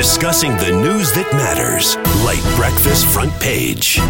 [0.00, 1.98] discussing the news that matters.
[2.24, 4.00] Late breakfast front page.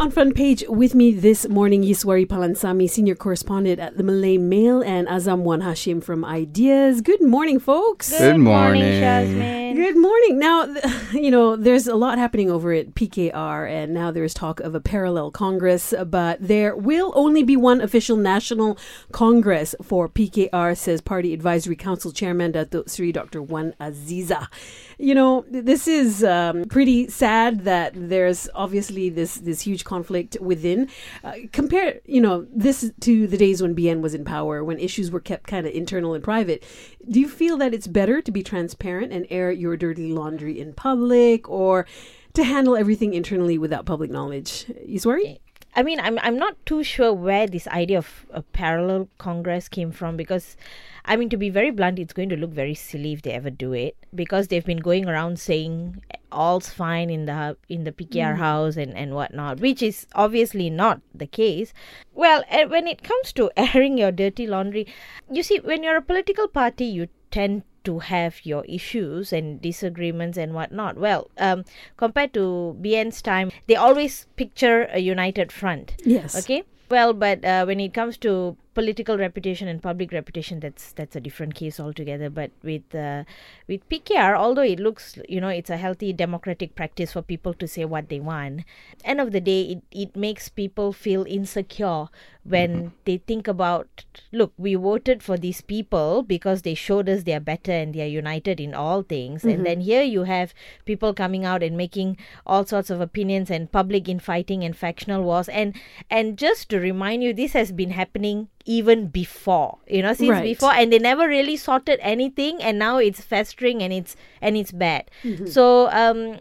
[0.00, 4.80] On front page with me this morning, Yiswaree Palansamy, senior correspondent at the Malay Mail,
[4.80, 7.02] and Azam Wan Hashim from Ideas.
[7.02, 8.08] Good morning, folks.
[8.08, 8.98] Good morning.
[8.98, 9.76] Jasmine.
[9.76, 10.38] Good morning.
[10.38, 10.74] Now,
[11.12, 14.80] you know, there's a lot happening over at PKR, and now there's talk of a
[14.80, 18.78] parallel Congress, but there will only be one official national
[19.12, 23.42] Congress for PKR, says Party Advisory Council Chairman Datuk Sri Dr.
[23.42, 24.48] Wan Azizah.
[24.96, 30.88] You know, this is um, pretty sad that there's obviously this this huge conflict within.
[31.24, 35.10] Uh, compare, you know, this to the days when BN was in power, when issues
[35.10, 36.62] were kept kind of internal and private.
[37.08, 40.72] Do you feel that it's better to be transparent and air your dirty laundry in
[40.72, 41.86] public, or
[42.34, 44.66] to handle everything internally without public knowledge?
[44.94, 45.38] Yiswaree?
[45.74, 49.92] I mean, I'm I'm not too sure where this idea of a parallel Congress came
[49.92, 50.56] from because,
[51.04, 53.50] I mean, to be very blunt, it's going to look very silly if they ever
[53.50, 56.02] do it because they've been going around saying
[56.32, 61.00] all's fine in the in the PKR house and and whatnot, which is obviously not
[61.14, 61.72] the case.
[62.14, 64.86] Well, eh, when it comes to airing your dirty laundry,
[65.30, 70.38] you see, when you're a political party, you tend to have your issues and disagreements
[70.38, 70.96] and whatnot.
[70.96, 71.64] Well, um,
[71.96, 75.94] compared to BN's time, they always picture a united front.
[76.04, 76.34] Yes.
[76.34, 76.64] Okay.
[76.90, 81.20] Well, but uh, when it comes to political reputation and public reputation, that's that's a
[81.20, 82.28] different case altogether.
[82.30, 83.22] But with uh,
[83.68, 87.68] with PKR, although it looks, you know, it's a healthy democratic practice for people to
[87.68, 88.64] say what they want.
[89.04, 92.08] End of the day, it, it makes people feel insecure
[92.44, 92.88] when mm-hmm.
[93.04, 97.40] they think about, look, we voted for these people because they showed us they are
[97.40, 99.44] better and they are united in all things.
[99.44, 99.62] And mm-hmm.
[99.64, 102.16] then here you have people coming out and making
[102.46, 105.48] all sorts of opinions and public infighting and factional wars.
[105.48, 105.76] And
[106.10, 110.42] and just to remind you, this has been happening even before you know since Right.
[110.42, 114.70] before and they never really sorted anything and now it's festering and it's and it's
[114.70, 115.46] bad mm-hmm.
[115.46, 116.40] so um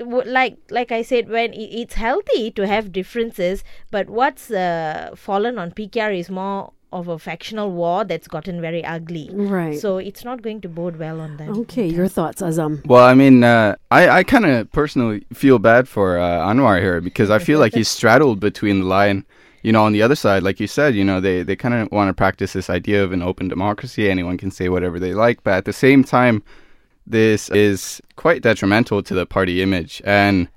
[0.00, 5.72] like like I said, when it's healthy to have differences, but what's uh, fallen on
[5.72, 9.28] PKR is more of a factional war that's gotten very ugly.
[9.32, 9.78] Right.
[9.78, 11.50] So it's not going to bode well on them.
[11.60, 12.84] Okay, your thoughts, Azam?
[12.86, 17.00] Well, I mean, uh, I, I kind of personally feel bad for uh, Anwar here
[17.00, 19.26] because I feel like he's straddled between the line.
[19.62, 21.90] You know, on the other side, like you said, you know, they, they kind of
[21.90, 24.08] want to practice this idea of an open democracy.
[24.08, 25.42] Anyone can say whatever they like.
[25.42, 26.44] But at the same time,
[27.10, 30.02] this is quite detrimental to the party image.
[30.04, 30.48] And,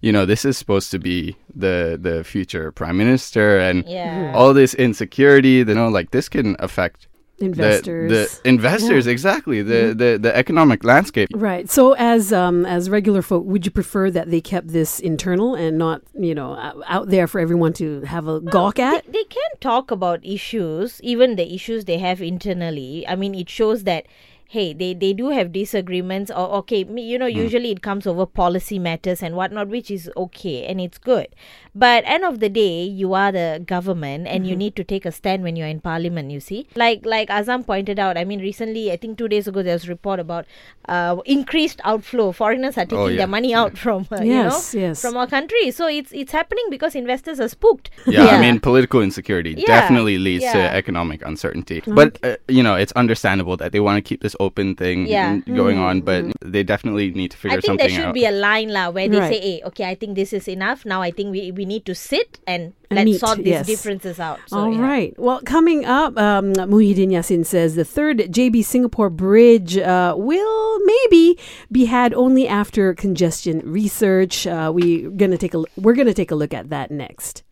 [0.00, 4.32] you know, this is supposed to be the, the future prime minister and Yeah.
[4.34, 7.08] all this insecurity, you know, like this can affect
[7.38, 8.10] Investors.
[8.10, 11.28] the, the investors, exactly, the, the, the economic landscape.
[11.34, 11.68] Right.
[11.68, 15.76] So, as um, as regular folk, would you prefer that they kept this internal and
[15.76, 16.56] not, you know,
[16.86, 19.04] out there for everyone to have a gawk at?
[19.04, 23.06] They, they can talk about issues, even the issues they have internally.
[23.06, 24.06] I mean, it shows that
[24.48, 26.30] hey, they, they do have disagreements.
[26.30, 30.64] Or okay, you know, usually it comes over policy matters and whatnot, which is okay
[30.66, 31.28] and it's good.
[31.74, 35.12] But end of the day, you are the government and you need to take a
[35.12, 36.30] stand when you're in parliament.
[36.30, 38.16] You see, like like Azam pointed out.
[38.16, 40.46] I mean, recently, I think two days ago, there was a report about
[40.88, 42.32] uh, increased outflow.
[42.32, 43.18] Foreigners are taking Oh, yeah.
[43.18, 45.02] their money out from uh, Yes, you know yes.
[45.02, 45.70] from our country.
[45.70, 47.90] So it's it's happening because investors are spooked.
[48.06, 51.82] Yeah, I mean, political insecurity Yeah, definitely leads to economic uncertainty.
[51.86, 55.40] But, uh, you know, it's understandable that they want to keep this open thing Yeah.
[55.46, 57.80] n- going on, but they definitely need to figure something.
[57.80, 58.14] I think there something should out.
[58.14, 59.32] be a line lah where they Right.
[59.32, 60.84] say, "Hey, okay, I think this is enough.
[60.84, 63.66] Now I think we, we need to sit and, And let's meet, sort these yes.
[63.66, 64.80] differences out." So, All yeah.
[64.80, 65.12] right.
[65.18, 71.38] Well, coming up, um, Muhyiddin Yassin says the third JB Singapore Bridge uh, will maybe
[71.70, 74.46] be had only after congestion research.
[74.46, 77.42] Uh, we gonna take a we're gonna take a look at that next.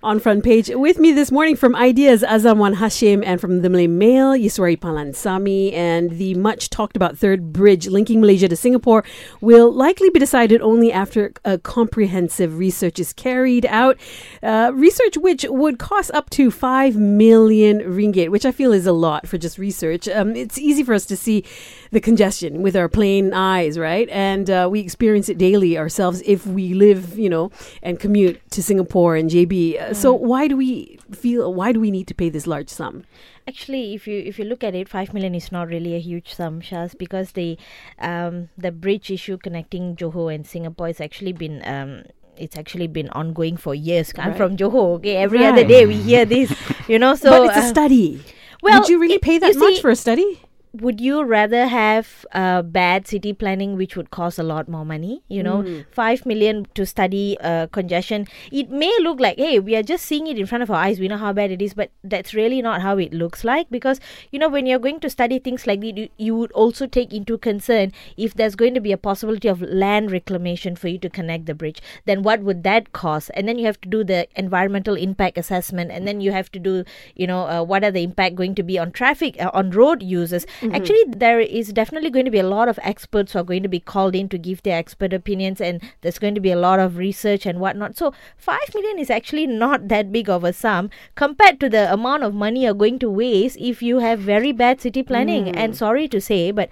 [0.00, 3.68] On front page with me this morning from Ideas Azam Wan Hashim and from the
[3.68, 9.02] Malay Mail Yiswaree Palansamy and the much talked about third bridge linking Malaysia to Singapore
[9.40, 13.96] will likely be decided only after a comprehensive research is carried out.
[14.40, 18.92] Uh, research which would cost up to 5 million ringgit, which I feel is a
[18.92, 20.06] lot for just research.
[20.06, 21.44] Um, it's easy for us to see
[21.90, 24.08] the congestion with our plain eyes, right?
[24.10, 27.50] And uh, we experience it daily ourselves if we live, you know,
[27.82, 29.80] and commute to Singapore and JB.
[29.80, 31.52] Uh, So why do we feel?
[31.52, 33.04] Why do we need to pay this large sum?
[33.46, 36.34] Actually, if you if you look at it, five million is not really a huge
[36.34, 37.56] sum, Shaz, because the
[37.98, 42.04] um, the bridge issue connecting Johor and Singapore has actually been um,
[42.36, 44.12] it's actually been ongoing for years.
[44.18, 44.36] I'm Right.
[44.36, 44.96] from Johor.
[44.98, 46.52] Okay, every other day we hear this,
[46.88, 47.14] you know.
[47.22, 48.22] So but it's a uh, study.
[48.62, 50.40] well, Would you really it- pay that much see- for a study?
[50.80, 55.22] Would you rather have uh, bad city planning which would cost a lot more money
[55.28, 55.84] you know Mm.
[55.90, 58.26] 5 million to study uh, congestion?
[58.52, 61.00] It may look like hey we are just seeing it in front of our eyes
[61.00, 64.00] we know how bad it is but that's really not how it looks like because
[64.30, 67.12] you know when you're going to study things like that you, you would also take
[67.12, 71.10] into concern if there's going to be a possibility of land reclamation for you to
[71.10, 73.30] connect the bridge then what would that cost?
[73.34, 76.58] And then you have to do the environmental impact assessment and then you have to
[76.58, 76.84] do
[77.16, 80.02] you know uh, what are the impact going to be on traffic uh, on road
[80.02, 83.62] users actually there is definitely going to be a lot of experts who are going
[83.62, 86.56] to be called in to give their expert opinions and there's going to be a
[86.56, 90.52] lot of research and whatnot so 5 million is actually not that big of a
[90.52, 94.52] sum compared to the amount of money you're going to waste if you have very
[94.52, 96.68] bad city planning and sorry to say but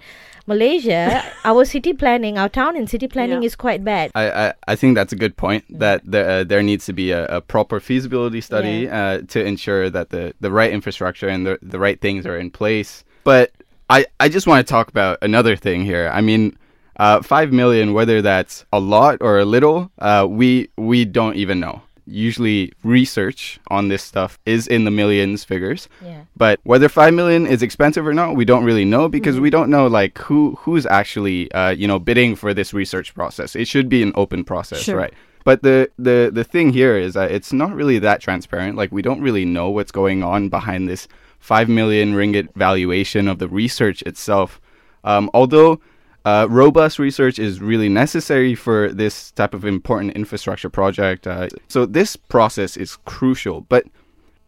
[0.47, 3.47] Malaysia, our city planning, our town and city planning Yeah.
[3.47, 4.11] is quite bad.
[4.15, 7.11] I, I, I think that's a good point that there, uh, there needs to be
[7.11, 11.59] a, a proper feasibility study uh, to ensure that the, the right infrastructure and the,
[11.61, 13.03] the right things are in place.
[13.25, 13.51] But
[13.89, 16.09] I, I just want to talk about another thing here.
[16.13, 16.57] I mean,
[16.97, 21.59] uh, five million, whether that's a lot or a little, uh, we we don't even
[21.59, 21.81] know.
[22.09, 25.89] Usually, research on this stuff is in the millions figures.
[26.03, 26.21] Yeah.
[26.37, 29.69] But whether five million is expensive or not, we don't really know because we don't
[29.69, 33.55] know like who who's actually uh, you know bidding for this research process.
[33.55, 34.97] It should be an open process, Sure.
[34.97, 35.13] right?
[35.43, 38.75] But the, the the thing here is that it's not really that transparent.
[38.77, 41.07] Like we don't really know what's going on behind this
[41.39, 44.59] five million ringgit valuation of the research itself.
[45.03, 45.79] Um, although
[46.25, 51.25] uh, robust research is really necessary for this type of important infrastructure project.
[51.25, 53.85] Uh, so this process is crucial, but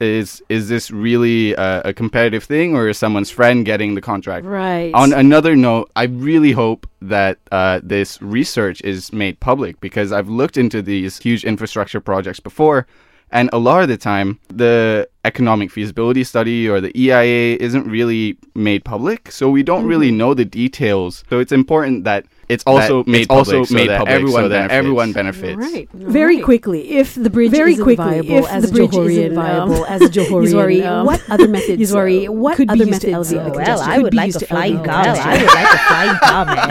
[0.02, 4.46] is is this really uh, a competitive thing, or is someone's friend getting the contract?
[4.46, 4.94] Right.
[4.94, 10.30] On another note, I really hope that uh, this research is made public because I've
[10.30, 12.88] looked into these huge infrastructure projects before,
[13.32, 18.38] and a lot of the time, the economic feasibility study or the EIA isn't really
[18.56, 20.18] made public, so we don't really mm-hmm.
[20.18, 21.24] know the details.
[21.30, 24.16] So it's important that it's also That made it's also public, so made that public
[24.16, 24.74] everyone so that benefits.
[24.78, 25.58] everyone benefits.
[25.58, 25.90] Right.
[25.94, 29.36] Very quickly, if the bridge Very isn't quickly, viable if as the a bridge isn't
[29.36, 31.80] viable um, as a Johorian, Yiswaree, um, what other methods?
[31.80, 33.82] Yiswaree, uh, what could be other used to methods, alleviate uh, the Well.
[33.82, 35.04] I would be like a to flying alleviate car.
[35.06, 35.30] congestion.
[35.30, 36.70] I would like a flying car, man.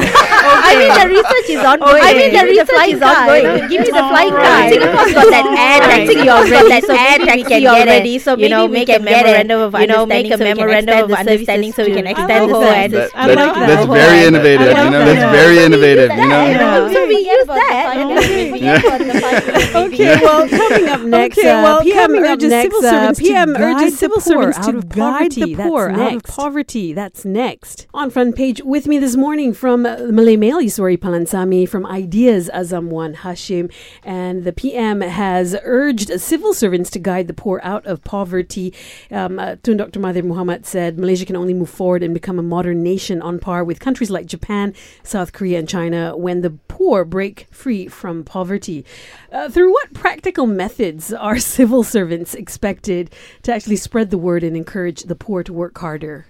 [0.69, 2.03] I mean, the research is ongoing.
[2.03, 3.69] I mean, the research is ongoing.
[3.71, 4.69] Give me the flying car.
[4.69, 6.81] Singapore's got that air taxi already.
[6.87, 8.19] So air taxi already.
[8.19, 11.85] So you know, make a memorandum of you know, make a memorandum of understanding so
[11.85, 13.11] we can extend the love service.
[13.15, 13.67] I that's, like that.
[13.69, 14.67] that's very innovative.
[14.67, 16.11] You know, that's very innovative.
[16.11, 16.47] You know.
[16.47, 16.93] Yeah.
[16.93, 17.93] So we use that.
[17.97, 19.93] and then we forget about the five million.
[19.93, 23.49] Okay, well, coming up next, Okay, uh, well, PM urges next, civil uh, servants PM
[23.49, 24.23] to guide urges the civil poor
[24.53, 25.55] servants out to of guide poverty.
[25.55, 26.37] the poor That's out of next.
[26.37, 26.93] poverty.
[26.93, 27.87] That's next.
[27.95, 32.51] On front page with me this morning from uh, Malay Mail, Yiswaree Palansamy from Ideas
[32.55, 33.73] Azam Wan Hashim,
[34.03, 38.73] and the PM has urged civil servants to guide the poor out of poverty.
[39.11, 40.01] Um, uh, Tun Dr.
[40.01, 43.65] Mahathir Mohamad said Malaysia can only move forward and become a modern nation on par
[43.65, 48.85] with countries like Japan, South Korea, and China when the poor break free from poverty.
[49.33, 53.11] Uh, through what practical methods are civil servants expected
[53.43, 56.27] to actually spread the word and encourage the poor to work harder?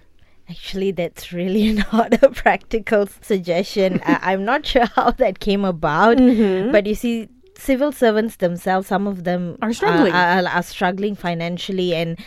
[0.49, 4.01] Actually, that's really not a practical suggestion.
[4.03, 9.05] I- I'm not sure how that came about, but you see, civil servants themselves, some
[9.05, 10.13] of them Are struggling.
[10.13, 12.17] are, are struggling financially, and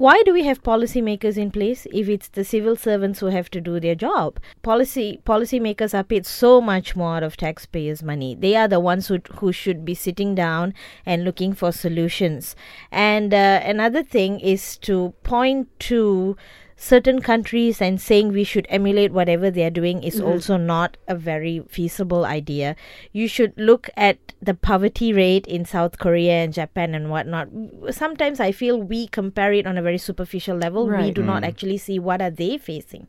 [0.00, 3.60] why do we have policymakers in place if it's the civil servants who have to
[3.60, 4.40] do their job?
[4.62, 8.34] Policy policymakers are paid so much more out of taxpayers' money.
[8.34, 10.72] They are the ones who who should be sitting down
[11.04, 12.56] and looking for solutions.
[12.90, 16.34] And uh, another thing is to point to
[16.80, 20.28] certain countries and saying we should emulate whatever they are doing is mm-hmm.
[20.28, 22.74] also not a very feasible idea.
[23.12, 27.48] You should look at the poverty rate in South Korea and Japan and whatnot.
[27.90, 30.86] Sometimes I feel we compare it on a very superficial level.
[30.86, 31.14] We Right.
[31.14, 31.48] do not mm.
[31.48, 33.08] actually see what are they facing.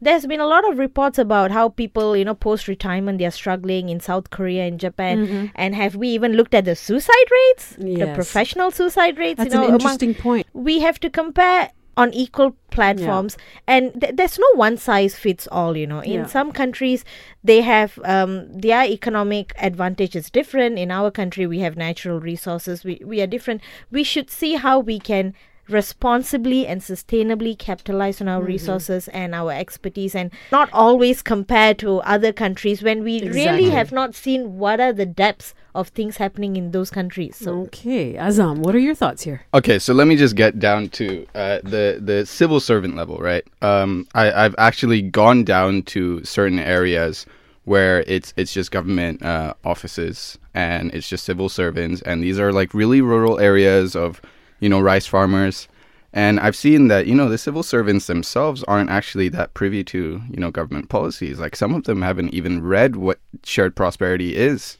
[0.00, 3.30] There's been a lot of reports about how people, you know, post retirement they are
[3.30, 5.26] struggling in South Korea and Japan.
[5.26, 5.46] Mm-hmm.
[5.56, 7.76] And have we even looked at the suicide rates?
[7.76, 9.36] The professional suicide rates?
[9.36, 10.46] That's you know, an among- interesting point.
[10.54, 13.36] we have to compare on equal platforms.
[13.66, 16.00] And th- there's no one size fits all you know.
[16.00, 16.26] In Yeah.
[16.26, 17.04] some countries
[17.44, 20.78] they have um, their economic advantage is different.
[20.78, 22.84] In our country we have natural resources.
[22.84, 23.60] We, we are different.
[23.90, 25.34] We should see how we can
[25.70, 31.98] responsibly and sustainably capitalize on our resources and our expertise and not always compare to
[32.00, 33.42] other countries when we Exactly.
[33.42, 37.60] really have not seen what are the depths of things happening in those countries so
[37.62, 39.42] Okay, Azam, what are your thoughts here?
[39.54, 43.44] Okay, so let me just get down to uh, the the civil servant level, right?
[43.62, 47.26] Um, I, I've actually gone down to certain areas
[47.64, 52.52] where it's it's just government uh, offices and it's just civil servants, and these are
[52.52, 54.20] like really rural areas of
[54.60, 55.68] you know rice farmers,
[56.12, 60.20] And I've seen that, you know, the civil servants themselves aren't actually that privy to,
[60.28, 61.38] you know, government policies.
[61.38, 64.76] Like some of them haven't even read what shared prosperity is.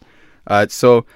[0.49, 1.07] Uh, so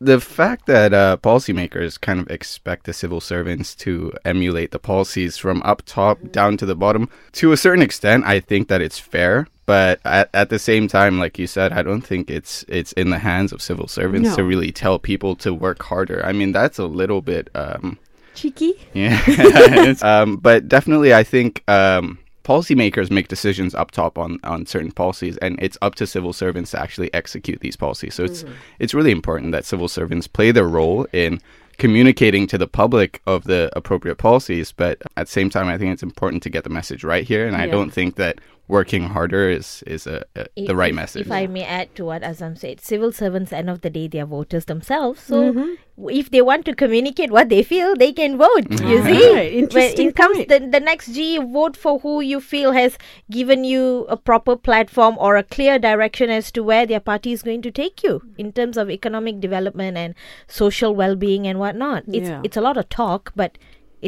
[0.00, 5.36] the fact that uh, policymakers kind of expect the civil servants to emulate the policies
[5.38, 8.98] from up top down to the bottom, to a certain extent, I think that it's
[8.98, 9.46] fair.
[9.64, 13.10] But at, at the same time, like you said, I don't think it's it's in
[13.10, 14.36] the hands of civil servants No.
[14.36, 16.20] to really tell people to work harder.
[16.26, 17.96] I mean, that's a little bit um,
[18.34, 18.74] Cheeky.
[18.92, 19.94] yeah.
[20.02, 25.36] Um, but definitely, I think um, policymakers make decisions up top on, on certain policies,
[25.38, 28.14] and it's up to civil servants to actually execute these policies.
[28.14, 28.44] So it's
[28.78, 31.40] it's really important that civil servants play their role in
[31.78, 34.72] communicating to the public of the appropriate policies.
[34.72, 37.46] But at the same time, I think it's important to get the message right here,
[37.46, 38.40] and I don't think that
[38.76, 41.26] working harder is is a, a, the right message.
[41.26, 44.20] If I may add to what Azam said, civil servants, end of the day, they
[44.24, 45.20] are voters themselves.
[45.30, 46.08] So Mm-hmm.
[46.20, 48.70] if they want to communicate what they feel, they can vote.
[48.92, 49.12] You Right.
[49.18, 51.24] see, when Interesting it comes the, the next G,
[51.58, 52.96] vote for who you feel has
[53.38, 53.84] given you
[54.16, 57.74] a proper platform or a clear direction as to where their party is going to
[57.82, 58.14] take you
[58.46, 60.14] in terms of economic development and
[60.62, 62.04] social well-being and whatnot.
[62.20, 62.40] It's Yeah.
[62.50, 63.58] it's a lot of talk, but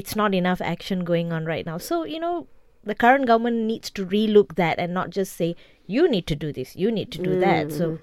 [0.02, 1.78] it's not enough action going on right now.
[1.90, 2.46] So you know,
[2.84, 6.52] the current government needs to relook that and not just say you need to do
[6.52, 7.72] this, you need to do that.
[7.72, 7.98] So.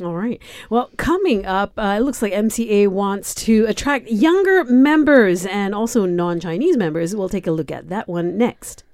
[0.00, 0.40] All right.
[0.70, 6.06] Well, coming up, uh, it looks like MCA wants to attract younger members and also
[6.06, 7.14] non Chinese members.
[7.14, 8.84] We'll take a look at that one next.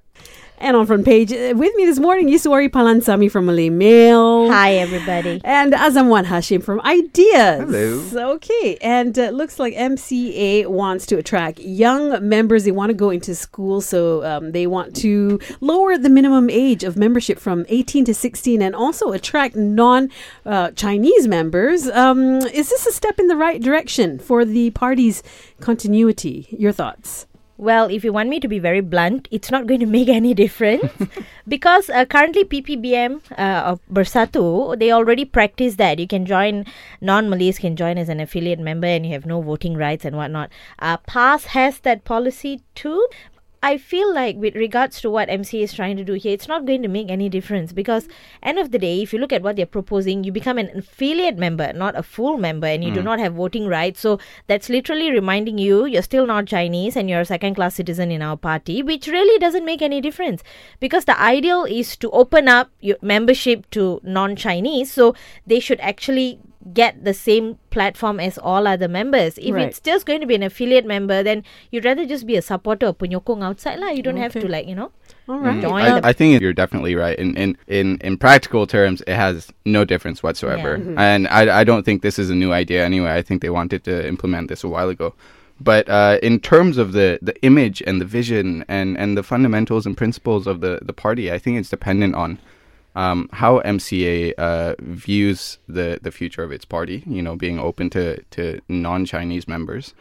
[0.58, 4.50] And on front page, uh, with me this morning, Yiswaree Palansamy from Malay Mail.
[4.50, 5.38] Hi, everybody.
[5.44, 7.68] And Azam Wan Hashim from Ideas.
[7.68, 8.32] Hello.
[8.34, 8.78] Okay.
[8.80, 12.64] And uh, looks like MCA wants to attract young members.
[12.64, 16.84] They want to go into school, so um, they want to lower the minimum age
[16.84, 20.08] of membership from 18 to 16 and also attract non
[20.46, 21.86] uh, Chinese members.
[21.88, 25.22] Um, is this a step in the right direction for the party's
[25.60, 26.46] continuity?
[26.50, 27.26] Your thoughts?
[27.58, 30.34] Well, if you want me to be very blunt, it's not going to make any
[30.34, 30.92] difference
[31.48, 35.98] because uh, currently PPBM uh, of Bersatu they already practice that.
[35.98, 36.66] You can join
[37.00, 40.50] non-Malays can join as an affiliate member and you have no voting rights and whatnot.
[40.78, 43.06] Uh, PAS has that policy too.
[43.62, 46.66] I feel like with regards to what MCA is trying to do here, it's not
[46.66, 48.08] going to make any difference because
[48.42, 51.36] end of the day, if you look at what they're proposing, you become an affiliate
[51.36, 53.06] member, not a full member, and you do hmm.
[53.06, 54.00] not have voting rights.
[54.00, 58.10] So that's literally reminding you you're still not Chinese and you're a second class citizen
[58.10, 60.42] in our party, which really doesn't make any difference
[60.78, 65.14] because the ideal is to open up your membership to non-Chinese, so
[65.46, 66.38] they should actually
[66.72, 69.38] get the same platform as all other members.
[69.38, 69.68] If Right.
[69.68, 72.86] it's just going to be an affiliate member, then you'd rather just be a supporter
[72.86, 73.90] of Punyokong outside lah.
[73.90, 74.90] You don't have to like, you know.
[75.28, 75.64] All right.
[75.64, 77.18] I, I think you're definitely right.
[77.18, 80.78] In, in in in practical terms, it has no difference whatsoever.
[80.78, 80.94] Yeah.
[81.02, 83.12] And I I don't think this is a new idea anyway.
[83.14, 85.14] I think they wanted to implement this a while ago.
[85.58, 89.86] But uh, in terms of the, the image and the vision and, and the fundamentals
[89.86, 92.38] and principles of the, the party, I think it's dependent on
[92.96, 97.90] um, how MCA uh, views the, the future of its party, you know, being open
[97.90, 99.94] to, to non Chinese members.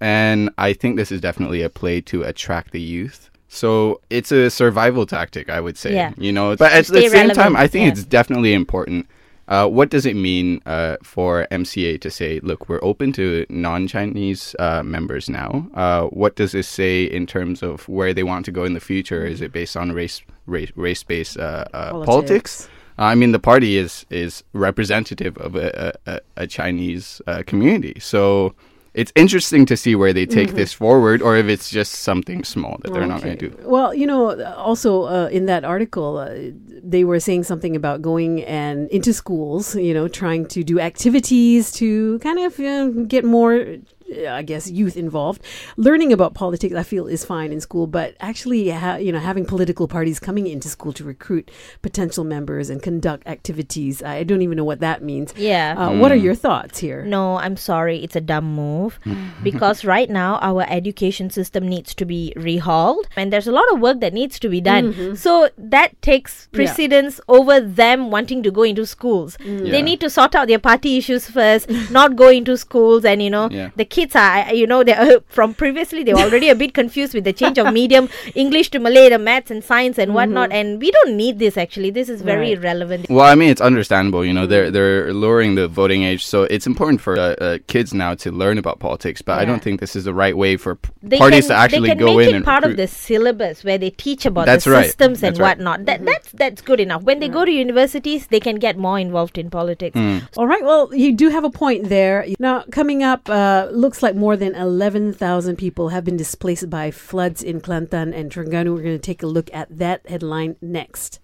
[0.00, 3.30] And I think this is definitely a play to attract the youth.
[3.48, 5.94] So it's a survival tactic, I would say.
[5.94, 6.12] Yeah.
[6.18, 7.92] You know, but at the stay same time, I think yeah.
[7.92, 9.06] it's definitely important.
[9.50, 13.88] Uh, what does it mean uh, for MCA to say, look, we're open to non
[13.88, 15.66] Chinese uh, members now?
[15.74, 18.80] Uh, what does this say in terms of where they want to go in the
[18.80, 19.26] future?
[19.26, 22.06] Is it based on race race race based uh, uh, Politics.
[22.06, 22.68] politics?
[22.96, 27.98] I mean, the party is is representative of a, a, a- a Chinese uh, community,
[27.98, 28.54] so
[28.92, 30.56] it's interesting to see where they take Mm-hmm.
[30.56, 33.56] this forward, or if it's just something small that they're not going to do.
[33.62, 36.34] Well, you know, also uh, in that article, uh,
[36.82, 41.70] they were saying something about going and into schools, you know, trying to do activities
[41.72, 43.64] to kind of get more,
[44.10, 45.42] Uh, I guess, youth involved.
[45.76, 49.44] Learning about politics, I feel, is fine in school, but actually, ha- you know, having
[49.44, 51.50] political parties coming into school to recruit
[51.82, 55.32] potential members and conduct activities, I don't even know what that means.
[55.36, 55.74] Yeah.
[55.78, 56.22] Uh, What are mm.
[56.22, 57.04] your thoughts here?
[57.04, 58.98] No, I'm sorry, it's a dumb move
[59.42, 63.78] because right now our education system needs to be rehauled and there's a lot of
[63.80, 64.92] work that needs to be done.
[64.92, 65.14] Mm-hmm.
[65.14, 69.36] So that takes precedence over them wanting to go into schools.
[69.38, 69.70] Mm.
[69.70, 69.88] They Yeah.
[69.90, 73.48] need to sort out their party issues first, not go into schools and you know
[73.50, 73.70] Yeah.
[73.76, 77.14] the kids are you know they are from previously they were already a bit confused
[77.14, 80.80] with the change of medium English to Malay, the maths and science and whatnot and
[80.80, 81.90] we don't need this actually.
[81.90, 82.58] This is very Right.
[82.58, 83.06] irrelevant.
[83.10, 84.24] Well, I mean, it's understandable.
[84.24, 87.92] You know, they're they're lowering the voting age, so it's important for uh, uh, kids
[87.92, 89.20] now to learn about politics.
[89.22, 91.88] But I don't think this is the right way for p- parties can, to actually
[91.88, 94.46] they can go make in it and part of the syllabus where they teach about
[94.46, 94.86] That's the right.
[94.86, 95.58] systems and right.
[95.58, 95.84] whatnot.
[95.86, 97.02] That that's that's good enough.
[97.02, 99.96] When they go to universities, they can get more involved in politics.
[99.96, 100.22] Mm.
[100.36, 100.62] All right.
[100.62, 102.24] Well, you do have a point there.
[102.38, 106.92] Now, coming up, uh, looks looks like more than 11,000 people have been displaced by
[106.92, 108.72] floods in Kelantan and Terengganu.
[108.72, 111.18] We're going to take a look at that headline next.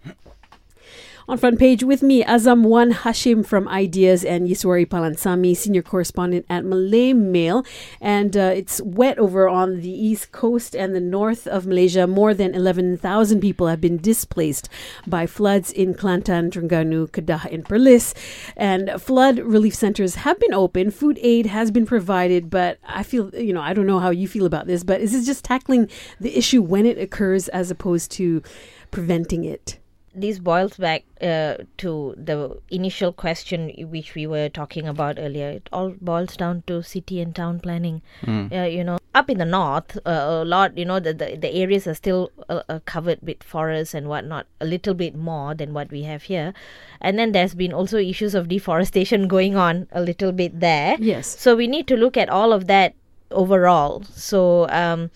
[1.29, 6.47] On front page with me, Azam Wan Hashim from Ideas and Yiswaree Palansamy, senior correspondent
[6.49, 7.67] at Malay Mail.
[8.01, 12.07] And uh, it's wet over on the east coast and the north of Malaysia.
[12.07, 14.69] More than 11,000 people have been displaced
[15.05, 18.15] by floods in Kelantan, Terengganu, Kedah, and Perlis.
[18.57, 20.93] And flood relief centers have been open.
[20.93, 24.29] Food aid has been provided, but I feel, you know, I don't know how you
[24.29, 25.91] feel about this, but is this just tackling
[26.21, 28.45] the issue when it occurs as opposed to
[28.93, 29.81] preventing it?
[30.17, 35.51] This boils back uh, to the initial question which we were talking about earlier.
[35.51, 38.03] It all boils down to city and town planning.
[38.23, 38.53] Mm.
[38.53, 41.53] Uh, you know, up in the north, uh, a lot, you know, the, the, the
[41.55, 45.75] areas are still uh, uh, covered with forests and whatnot, a little bit more than
[45.75, 46.55] what we have here.
[47.01, 50.97] And then there's been also issues of deforestation going on a little bit there.
[50.99, 51.39] Yes.
[51.39, 52.95] So we need to look at all of that
[53.31, 54.03] overall.
[54.05, 55.11] So, um,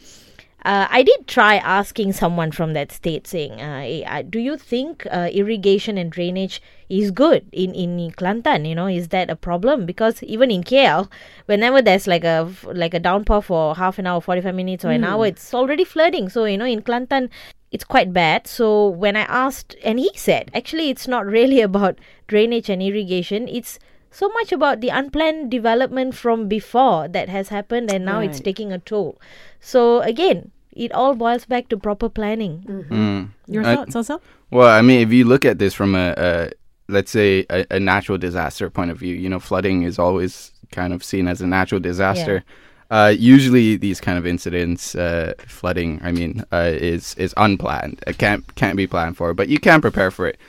[0.64, 5.30] uh, I did try asking someone from that state saying, uh, do you think uh,
[5.32, 8.68] irrigation and drainage is good in, in Kelantan?
[8.68, 9.86] You know, is that a problem?
[9.86, 11.08] Because even in KL,
[11.46, 14.96] whenever there's like a like a downpour for half an hour, 45 minutes or mm.
[14.96, 16.28] an hour, it's already flooding.
[16.28, 17.30] So, you know, in Kelantan,
[17.70, 18.46] it's quite bad.
[18.46, 23.48] So when I asked, and he said, actually, it's not really about drainage and irrigation.
[23.48, 23.78] It's
[24.10, 28.30] so much about the unplanned development from before that has happened and now right.
[28.30, 29.20] it's taking a toll.
[29.60, 32.64] So again, it all boils back to proper planning.
[32.66, 32.94] Mm-hmm.
[32.94, 33.28] Mm.
[33.46, 34.20] Your I, thoughts, also?
[34.50, 36.50] Well, I mean, if you look at this from a, a
[36.88, 40.92] let's say a, a, natural disaster point of view, you know, flooding is always kind
[40.92, 42.44] of seen as a natural disaster.
[42.90, 43.06] Yeah.
[43.06, 48.02] Uh, usually, these kind of incidents, uh, flooding, I mean, uh, is is unplanned.
[48.08, 50.40] It can't can't be planned for, but you can prepare for it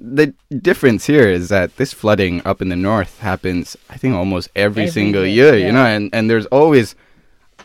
[0.00, 4.48] the difference here is that this flooding up in the north happens, I think, almost
[4.54, 5.66] every, every single year, yeah.
[5.66, 6.94] you know, and, and there's always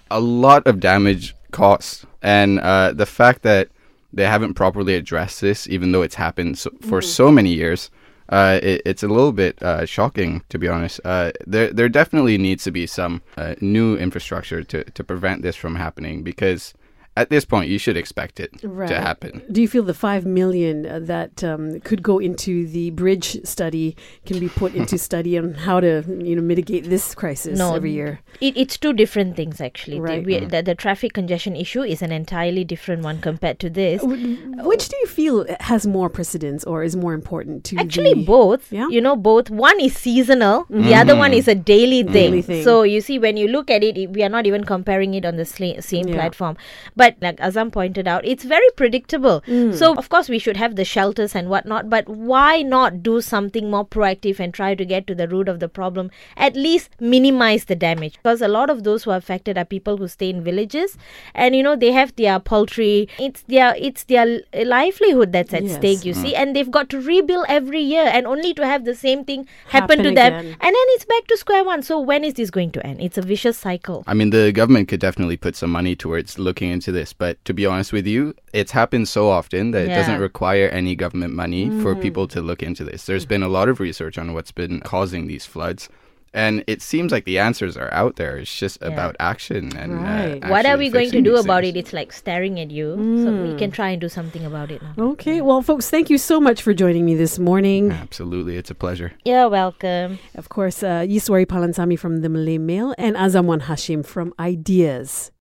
[0.09, 2.05] a lot of damage caused.
[2.21, 3.69] And uh, the fact that
[4.11, 7.03] they haven't properly addressed this, even though it's happened so, for mm.
[7.03, 7.89] so many years,
[8.29, 10.99] uh, it, it's a little bit uh, shocking, to be honest.
[11.03, 15.55] Uh, there, there definitely needs to be some uh, new infrastructure to, to prevent this
[15.55, 16.73] from happening because
[17.15, 18.87] at this point, you should expect it right.
[18.87, 19.43] to happen.
[19.51, 23.95] Do you feel the five million uh, that um, could go into the bridge study
[24.25, 27.91] can be put into study on how to you know mitigate this crisis no, every
[27.91, 28.21] year?
[28.41, 29.99] It, it's two different things actually.
[29.99, 30.25] Right.
[30.25, 34.01] The, we, the, the, traffic congestion issue is an entirely different one compared to this.
[34.01, 37.77] Which do you feel has more precedence or is more important to?
[37.77, 38.71] Actually, the, both.
[38.71, 38.87] Yeah?
[38.87, 39.51] You know, both.
[39.51, 40.63] One is seasonal.
[40.63, 40.83] Mm-hmm.
[40.83, 42.13] The other one is a daily thing.
[42.13, 42.63] daily thing.
[42.63, 45.35] So you see, when you look at it, we are not even comparing it on
[45.35, 46.15] the same yeah.
[46.15, 46.57] platform,
[46.95, 49.41] but but like Azam pointed out, it's very predictable.
[49.47, 49.75] Mm.
[49.75, 53.69] So of course we should have the shelters and whatnot, but why not do something
[53.69, 56.11] more proactive and try to get to the root of the problem?
[56.37, 58.13] At least minimize the damage.
[58.13, 60.97] Because a lot of those who are affected are people who stay in villages
[61.35, 63.09] and you know they have their poultry.
[63.19, 65.75] It's their it's their livelihood that's at yes.
[65.75, 66.21] stake, you mm.
[66.21, 69.45] see, and they've got to rebuild every year and only to have the same thing
[69.67, 70.31] happen, happen to again.
[70.31, 70.45] them.
[70.45, 71.83] And then it's back to square one.
[71.83, 73.01] So when is this going to end?
[73.01, 74.03] It's a vicious cycle.
[74.07, 77.53] I mean the government could definitely put some money towards looking into this, but to
[77.53, 79.93] be honest with you, it's happened so often that yeah.
[79.93, 81.81] it doesn't require any government money mm.
[81.81, 83.05] for people to look into this.
[83.05, 85.89] There's been a lot of research on what's been causing these floods.
[86.35, 88.37] And it seems like the answers are out there.
[88.37, 88.87] It's just yeah.
[88.87, 90.43] about action and uh, right.
[90.43, 91.75] uh, what are we going to do about things.
[91.75, 91.79] it?
[91.79, 92.95] It's like staring at you.
[92.97, 93.23] Mm.
[93.23, 93.57] So we mm.
[93.59, 94.95] can try and do something about it now.
[95.13, 95.41] Okay.
[95.41, 97.91] Well, folks, thank you so much for joining me this morning.
[97.91, 99.13] Absolutely, it's a pleasure.
[99.23, 100.17] You're welcome.
[100.33, 105.29] Of course, uh, Yiswaree Palansamy from the Malay Mail and Azam Wan Hashim from Ideas.